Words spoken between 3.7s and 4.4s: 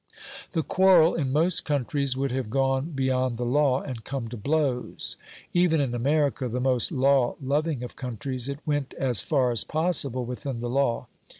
and come to